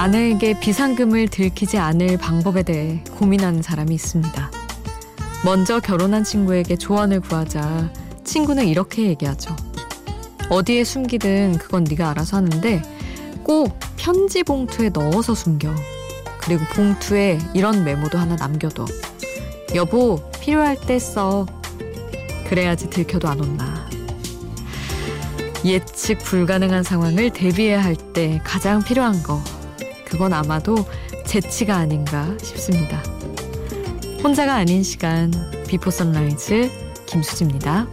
[0.00, 4.50] 아내에게 비상금을 들키지 않을 방법에 대해 고민하는 사람이 있습니다.
[5.44, 7.92] 먼저 결혼한 친구에게 조언을 구하자
[8.24, 9.54] 친구는 이렇게 얘기하죠.
[10.48, 12.80] 어디에 숨기든 그건 네가 알아서 하는데
[13.42, 15.74] 꼭 편지 봉투에 넣어서 숨겨.
[16.40, 18.86] 그리고 봉투에 이런 메모도 하나 남겨둬.
[19.74, 21.44] 여보, 필요할 때 써.
[22.48, 23.86] 그래야지 들켜도 안 온다.
[25.62, 29.44] 예측 불가능한 상황을 대비해야 할 때 가장 필요한 거.
[30.10, 30.74] 그건 아마도
[31.24, 33.02] 재치가 아닌가 싶습니다.
[34.22, 35.30] 혼자가 아닌 시간,
[35.66, 36.70] 비포 선라이즈
[37.06, 37.86] 김수지입니다.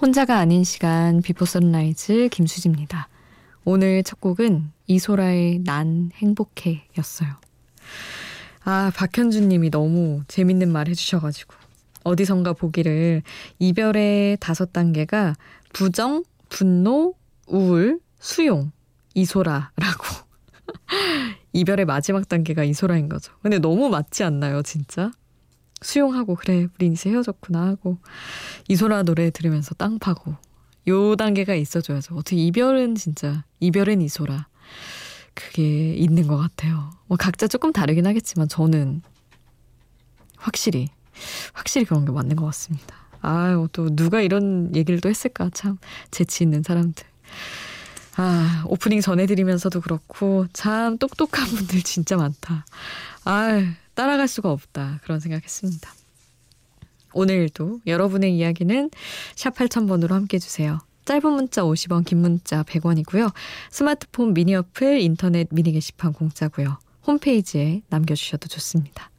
[0.00, 3.08] 혼자가 아닌 시간 비포 선라이즈 김수지입니다.
[3.64, 7.28] 오늘 첫 곡은 이소라의 난 행복해 였어요.
[8.62, 11.52] 아, 박현준 님이 너무 재밌는 말 해주셔가지고.
[12.04, 13.22] 어디선가 보기를
[13.58, 15.34] 이별의 다섯 단계가
[15.72, 17.14] 부정, 분노,
[17.48, 18.70] 우울, 수용,
[19.14, 20.04] 이소라라고.
[21.52, 23.32] 이별의 마지막 단계가 이소라인 거죠.
[23.42, 25.10] 근데 너무 맞지 않나요, 진짜?
[25.80, 27.98] 수용하고 그래 우리 이제 헤어졌구나 하고
[28.68, 30.34] 이소라 노래 들으면서 땅 파고
[30.88, 32.14] 요 단계가 있어줘야죠.
[32.14, 34.48] 어떻게 이별은 진짜 이별은 이소라
[35.34, 36.90] 그게 있는 것 같아요.
[37.06, 39.02] 뭐 각자 조금 다르긴 하겠지만 저는
[40.36, 40.88] 확실히
[41.52, 42.96] 확실히 그런 게 맞는 것 같습니다.
[43.20, 45.78] 아유 또 누가 이런 얘기를 또 했을까 참
[46.10, 47.04] 재치 있는 사람들.
[48.16, 52.64] 아 오프닝 전해드리면서도 그렇고 참 똑똑한 분들 진짜 많다.
[53.24, 53.66] 아유
[53.98, 55.00] 따라갈 수가 없다.
[55.02, 55.92] 그런 생각했습니다.
[57.14, 58.90] 오늘도 여러분의 이야기는
[59.34, 60.78] 샵 8000번으로 함께 해주세요.
[61.04, 63.32] 짧은 문자 50원, 긴 문자 100원이고요.
[63.72, 66.78] 스마트폰 미니 어플, 인터넷 미니 게시판 공짜고요.
[67.08, 69.10] 홈페이지에 남겨주셔도 좋습니다.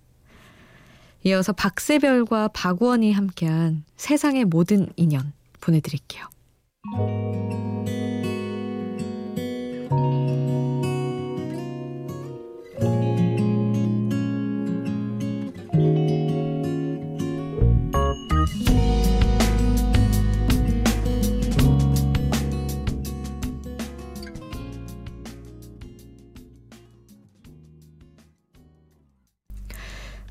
[1.25, 6.25] 이어서 박세별과 박원이 함께한 세상의 모든 인연 보내드릴게요.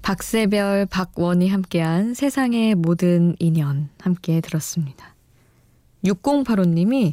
[0.09, 5.15] 박세별, 박원이 함께한 세상의 모든 인연 함께 들었습니다.
[6.03, 7.13] 6085님이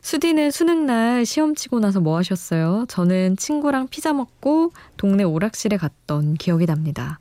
[0.00, 2.86] 수디는 수능날 시험 치고 나서 뭐 하셨어요?
[2.88, 7.20] 저는 친구랑 피자 먹고 동네 오락실에 갔던 기억이 납니다.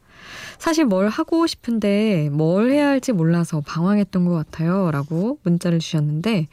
[0.57, 4.89] 사실 뭘 하고 싶은데 뭘 해야 할지 몰라서 방황했던 것 같아요.
[4.89, 6.47] 라고 문자를 주셨는데,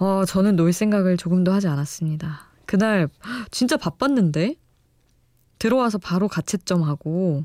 [0.00, 2.48] 어, 저는 놀 생각을 조금도 하지 않았습니다.
[2.64, 3.08] 그날
[3.52, 4.56] 진짜 바빴는데?
[5.60, 7.44] 들어와서 바로 가채점하고,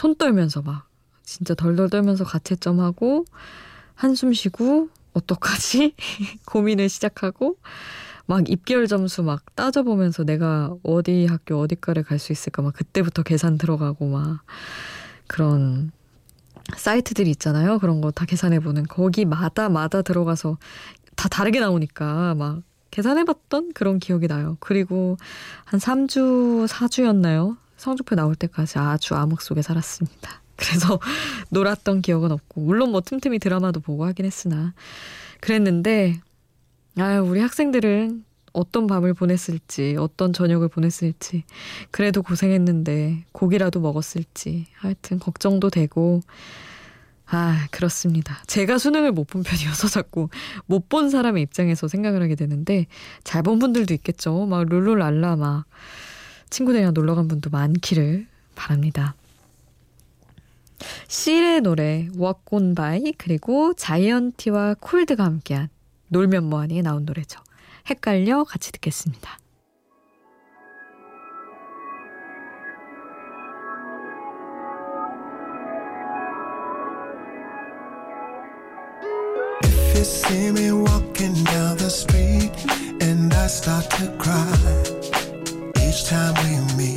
[0.00, 0.88] 손 떨면서 막
[1.24, 3.26] 진짜 덜덜 떨면서 가채점하고
[3.94, 5.94] 한숨 쉬고 어떡하지?
[6.46, 7.58] 고민을 시작하고
[8.24, 13.58] 막 입결 점수 막 따져보면서 내가 어디 학교 어디과를 갈 수 있을까 막 그때부터 계산
[13.58, 14.40] 들어가고 막
[15.26, 15.90] 그런
[16.78, 17.78] 사이트들이 있잖아요.
[17.78, 20.56] 그런 거 다 계산해보는 거기마다 마다 들어가서
[21.14, 24.56] 다 다르게 나오니까 막 계산해봤던 그런 기억이 나요.
[24.60, 25.18] 그리고
[25.66, 27.58] 한 3주, 4주였나요?
[27.80, 30.42] 성적표 나올 때까지 아주 암흑 속에 살았습니다.
[30.56, 31.00] 그래서
[31.50, 34.74] 놀았던 기억은 없고 물론 뭐 틈틈이 드라마도 보고 하긴 했으나
[35.40, 36.20] 그랬는데
[36.98, 41.44] 아유 우리 학생들은 어떤 밤을 보냈을지 어떤 저녁을 보냈을지
[41.90, 46.20] 그래도 고생했는데 고기라도 먹었을지 하여튼 걱정도 되고
[47.32, 48.42] 아 그렇습니다.
[48.48, 50.28] 제가 수능을 못 본 편이어서 자꾸
[50.66, 52.86] 못 본 사람의 입장에서 생각을 하게 되는데
[53.24, 54.46] 잘 본 분들도 있겠죠.
[54.46, 55.64] 막 룰루랄라 막
[56.50, 59.14] 친구들이랑 놀러 간 분도 많기를 바랍니다.
[61.08, 65.68] 실의 노래 Walk On By 그리고 자이언티와 콜드가 함께한
[66.08, 67.40] 놀면 뭐하니에 나온 노래죠.
[67.88, 69.38] 헷갈려 같이 듣겠습니다.
[86.10, 86.96] time with me.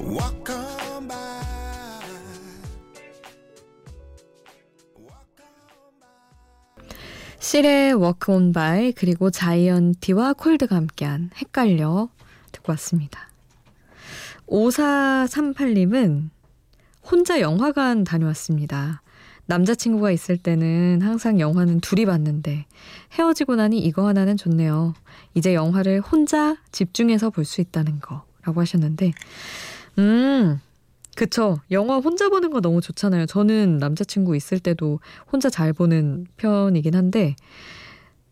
[0.00, 1.18] Walk on by.
[7.38, 12.08] Seal의 Walk on by 그리고 자이언티와 콜드가 함께한 헷갈려
[12.52, 13.28] 듣고 왔습니다.
[14.46, 16.30] 5438님은
[17.02, 19.02] 혼자 영화관 다녀왔습니다.
[19.48, 22.66] 남자친구가 있을 때는 항상 영화는 둘이 봤는데
[23.14, 24.92] 헤어지고 나니 이거 하나는 좋네요.
[25.34, 29.12] 이제 영화를 혼자 집중해서 볼 수 있다는 거 라고 하셨는데
[29.98, 30.60] 음
[31.16, 31.58] 그쵸.
[31.70, 33.24] 영화 혼자 보는 거 너무 좋잖아요.
[33.26, 35.00] 저는 남자친구 있을 때도
[35.32, 37.34] 혼자 잘 보는 편이긴 한데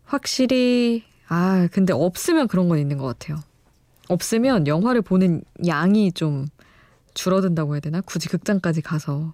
[0.05, 3.39] 확실히 아 근데 없으면 그런 건 있는 것 같아요.
[4.07, 6.45] 없으면 영화를 보는 양이 좀
[7.15, 8.01] 줄어든다고 해야 되나?
[8.01, 9.33] 굳이 극장까지 가서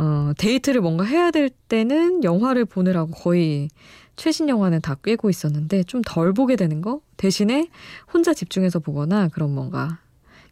[0.00, 3.68] 어, 데이트를 뭔가 해야 될 때는 영화를 보느라고 거의
[4.16, 7.68] 최신 영화는 다 꿰고 있었는데 좀 덜 보게 되는 거 대신에
[8.12, 9.98] 혼자 집중해서 보거나 그런 뭔가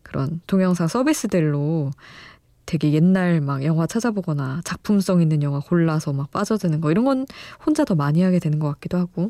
[0.02, 1.90] 그런 동영상 서비스들로
[2.66, 7.26] 되게 옛날 막 영화 찾아보거나 작품성 있는 영화 골라서 막 빠져드는 거 이런 건
[7.64, 9.28] 혼자 더 많이 하게 되는 것 같기도 하고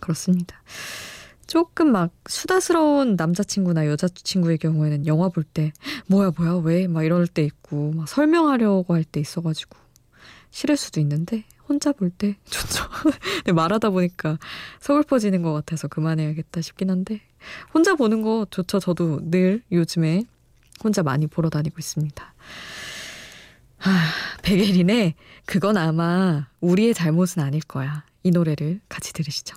[0.00, 0.56] 그렇습니다.
[1.48, 5.72] 조금 막 수다스러운 남자친구나 여자친구의 경우에는 영화 볼 때
[6.06, 9.76] 뭐야 뭐야 왜 막 이럴 때 있고 막 설명하려고 할 때 있어가지고
[10.50, 12.84] 싫을 수도 있는데 혼자 볼 때 좋죠.
[13.36, 14.38] 근데 말하다 보니까
[14.80, 17.20] 서글퍼지는 것 같아서 그만해야겠다 싶긴 한데
[17.74, 18.78] 혼자 보는 거 좋죠.
[18.78, 20.24] 저도 늘 요즘에
[20.84, 22.34] 혼자 많이 보러 다니고 있습니다.
[23.80, 24.10] 아,
[24.42, 25.14] 백예린의
[25.46, 28.04] 그건 아마 우리의 잘못은 아닐 거야.
[28.22, 29.56] 이 노래를 같이 들으시죠.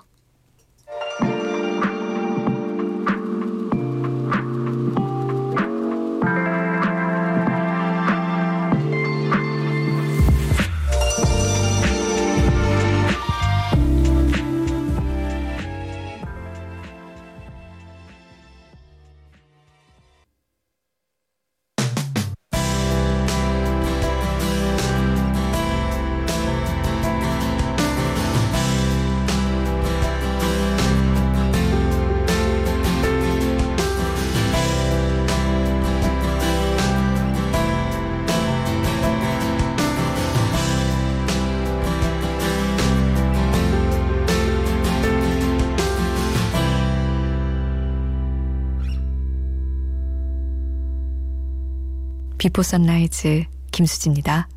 [52.42, 54.50] 비포 선라이즈 김수지입니다.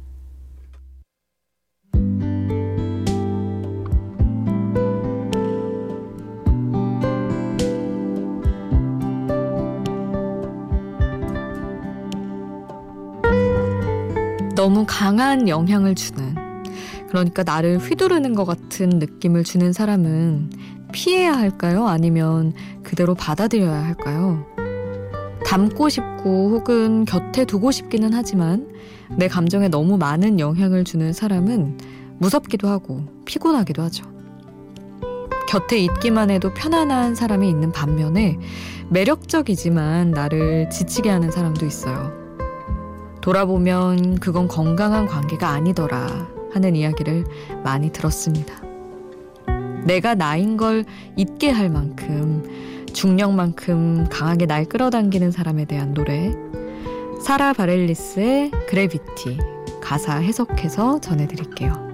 [14.56, 16.34] 너무 강한 영향을 주는
[17.08, 20.52] 그러니까 나를 휘두르는 것 같은 느낌을 주는 사람은
[20.90, 21.86] 피해야 할까요?
[21.86, 24.53] 아니면 그대로 받아들여야 할까요?
[25.44, 28.68] 닮고 싶고 혹은 곁에 두고 싶기는 하지만
[29.16, 31.78] 내 감정에 너무 많은 영향을 주는 사람은
[32.18, 34.04] 무섭기도 하고 피곤하기도 하죠.
[35.46, 38.38] 곁에 있기만 해도 편안한 사람이 있는 반면에
[38.88, 42.12] 매력적이지만 나를 지치게 하는 사람도 있어요.
[43.20, 47.24] 돌아보면 그건 건강한 관계가 아니더라 하는 이야기를
[47.62, 48.54] 많이 들었습니다.
[49.84, 50.84] 내가 나인 걸
[51.16, 52.42] 잊게 할 만큼
[52.94, 56.32] 중력만큼 강하게 날 끌어당기는 사람에 대한 노래.
[57.20, 59.38] 사라 바렐리스의 그래비티
[59.82, 61.90] 가사 해석해서 전해드릴게요.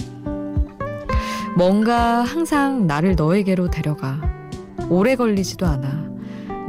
[1.57, 4.21] 뭔가 항상 나를 너에게로 데려가.
[4.88, 6.11] 오래 걸리지도 않아.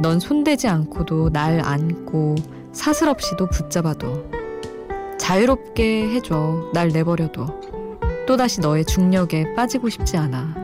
[0.00, 2.34] 넌 손대지 않고도 날 안고
[2.72, 4.24] 사슬 없이도 붙잡아도
[5.18, 6.70] 자유롭게 해줘.
[6.72, 7.46] 날 내버려도
[8.26, 10.61] 또다시 너의 중력에 빠지고 싶지 않아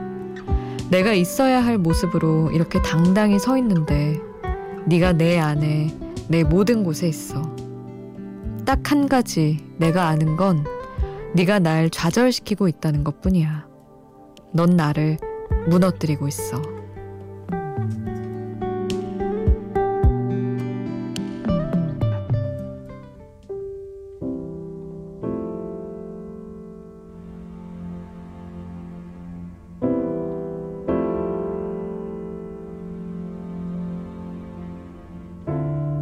[0.90, 4.18] 내가 있어야 할 모습으로 이렇게 당당히 서 있는데
[4.86, 5.94] 네가 내 안에
[6.28, 7.42] 내 모든 곳에 있어.
[8.64, 10.64] 딱 한 가지 내가 아는 건
[11.34, 13.66] 네가 날 좌절시키고 있다는 것뿐이야.
[14.52, 15.18] 넌 나를
[15.68, 16.62] 무너뜨리고 있어.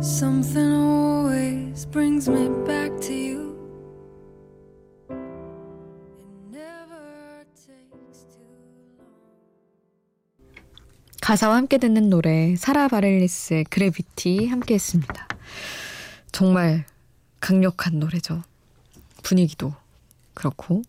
[0.06, 3.56] Something always brings me back to you.
[11.20, 15.26] 가사와 함께 듣는 노래 사라 바렐리스의 그래비티 함께 했습니다.
[16.30, 16.86] 정말
[17.40, 18.44] 강력한 노래죠.
[19.24, 19.74] 분위기도
[20.34, 20.82] 그렇고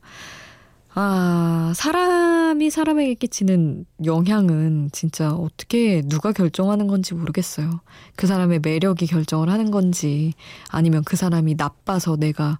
[0.99, 7.81] 아, 사람이 사람에게 끼치는 영향은 진짜 어떻게 누가 결정하는 건지 모르겠어요.
[8.15, 10.33] 그 사람의 매력이 결정을 하는 건지
[10.71, 12.57] 아니면 그 사람이 나빠서 내가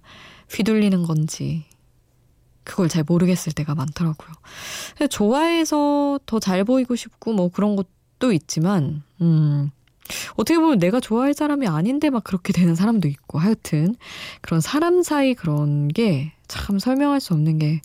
[0.52, 1.64] 휘둘리는 건지
[2.62, 4.30] 그걸 잘 모르겠을 때가 많더라고요.
[5.10, 9.72] 좋아해서 더 잘 보이고 싶고 뭐 그런 것도 있지만, 음,
[10.36, 13.96] 어떻게 보면 내가 좋아할 사람이 아닌데 막 그렇게 되는 사람도 있고 하여튼
[14.42, 17.80] 그런 사람 사이 그런 게 참 설명할 수 없는 게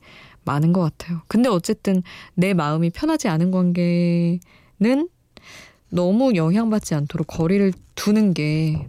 [0.46, 1.22] 많은 것 같아요.
[1.28, 2.04] 근데 어쨌든
[2.36, 5.10] 내 마음이 편하지 않은 관계는
[5.90, 8.88] 너무 영향받지 않도록 거리를 두는 게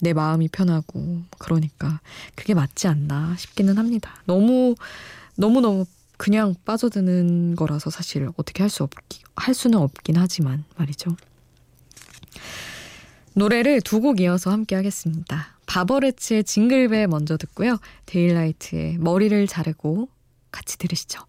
[0.00, 2.00] 내 마음이 편하고 그러니까
[2.34, 4.22] 그게 맞지 않나 싶기는 합니다.
[4.26, 4.74] 너무
[5.36, 5.84] 너무 너무
[6.18, 11.16] 그냥 빠져드는 거라서 사실 어떻게 할 수 없기 할 수는 없긴 하지만 말이죠.
[13.34, 15.58] 노래를 두 곡 이어서 함께 하겠습니다.
[15.66, 17.78] 바버레츠의 징글벨 먼저 듣고요.
[18.06, 20.08] 데일라이트의 머리를 자르고
[20.56, 21.20] 같이 들으시죠.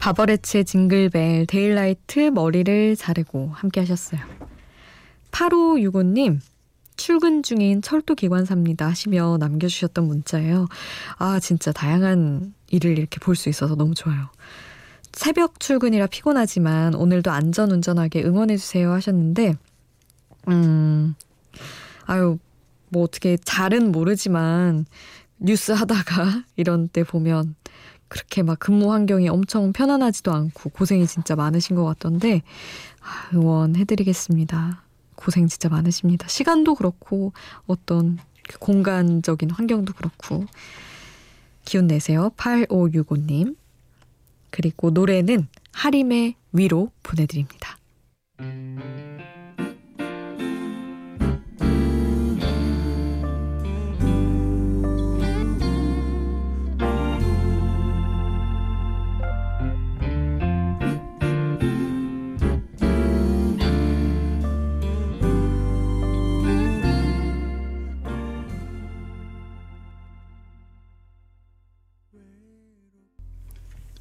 [0.00, 4.20] 바버레츠의 징글벨, 데일라이트, 머리를 자르고 함께 하셨어요.
[5.30, 6.40] 8565님,
[6.98, 10.66] 출근 중인 철도 기관사입니다 하시며 남겨주셨던 문자예요.
[11.18, 14.28] 아, 진짜 다양한 일을 이렇게 볼 수 있어서 너무 좋아요.
[15.12, 19.54] 새벽 출근이라 피곤하지만 오늘도 안전 운전하게 응원해주세요 하셨는데,
[20.48, 21.14] 음,
[22.06, 22.38] 아유,
[22.90, 24.84] 뭐 어떻게 잘은 모르지만
[25.38, 27.54] 뉴스 하다가 이런 때 보면
[28.08, 32.42] 그렇게 막 근무 환경이 엄청 편안하지도 않고 고생이 진짜 많으신 것 같던데
[33.00, 34.87] 아, 응원해드리겠습니다.
[35.18, 36.28] 고생 진짜 많으십니다.
[36.28, 37.32] 시간도 그렇고
[37.66, 40.46] 어떤 그 공간적인 환경도 그렇고
[41.64, 42.30] 기운 내세요.
[42.36, 43.56] 8565님.
[44.50, 47.76] 그리고 노래는 하림의 위로 보내드립니다.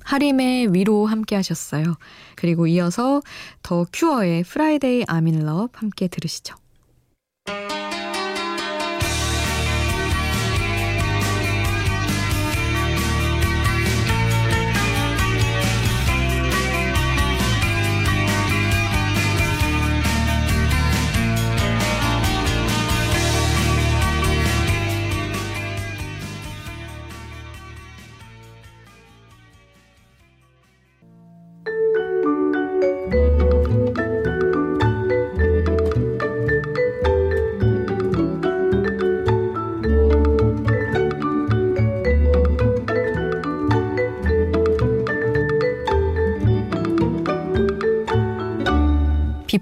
[0.08, 1.96] 하림의 위로 함께 하셨어요.
[2.36, 3.22] 그리고 이어서
[3.62, 6.56] 더 큐어의 프라이데이 아민 러브 함께 들으시죠.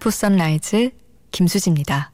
[0.06, 0.92] 비포 선라이즈
[1.32, 2.12] 김수지입니다.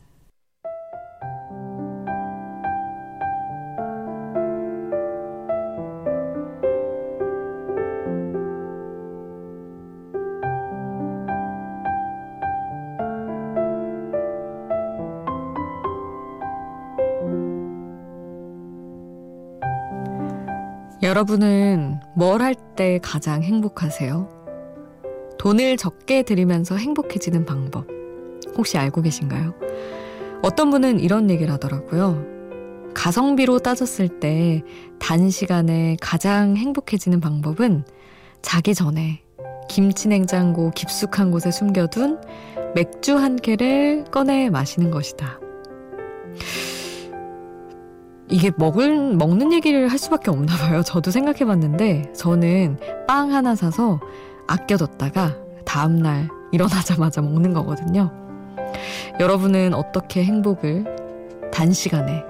[21.04, 24.41] 여러분은 뭘 할 때 가장 행복하세요?
[25.42, 27.88] 돈을 적게 들이면서 행복해지는 방법.
[28.56, 29.56] 혹시 알고 계신가요?
[30.44, 32.24] 어떤 분은 이런 얘기를 하더라고요.
[32.94, 34.62] 가성비로 따졌을 때
[35.00, 37.86] 단시간에 가장 행복해지는 방법은
[38.44, 39.24] 자기 전에
[39.68, 42.22] 김치 냉장고 깊숙한 곳에 숨겨둔
[42.76, 45.40] 맥주 한 캔을 꺼내 마시는 것이다.
[48.30, 50.84] 이게 먹을, 먹는 얘기를 할 수밖에 없나 봐요.
[50.84, 54.00] 저도 생각해 봤는데, 저는 빵 하나 사서
[54.51, 58.12] 아껴뒀다가 다음날 일어나자마자 먹는 거거든요.
[59.20, 60.86] 여러분은 어떻게 행복을
[61.53, 62.24] 단시간에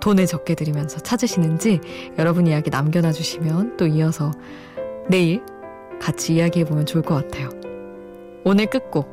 [0.00, 1.80] 돈을 적게 들이면서 찾으시는지
[2.18, 4.30] 여러분 이야기 남겨놔 주시면 또 이어서
[5.08, 5.42] 내일
[6.00, 7.48] 같이 이야기해보면 좋을 것 같아요.
[8.44, 9.12] 오늘 끝곡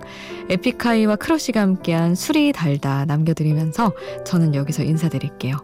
[0.49, 3.93] 에픽하이와 크러쉬가 함께한 술이 달다 남겨드리면서
[4.25, 5.57] 저는 여기서 인사드릴게요.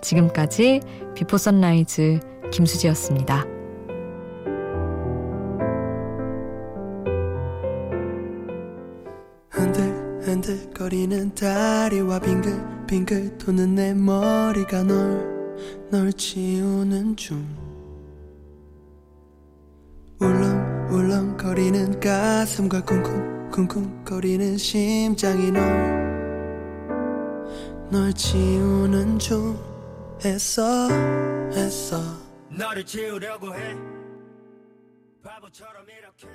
[0.00, 0.80] 지금까지
[1.14, 3.51] 비포 선라이즈 김수지였습니다.
[10.32, 15.58] 흔들거리는 다리와 빙글빙글 도는 내 머리가 널,
[15.90, 17.46] 널 지우는 중.
[20.20, 25.62] 울렁울렁거리는 가슴과 쿵쿵 쿵쿵거리는 심장이 널
[27.90, 29.58] 널 지우는 중
[30.24, 30.88] 했어
[31.52, 32.00] 했어
[32.48, 33.76] 너를 지우려고 해.
[35.22, 36.28] 바보처럼 이렇게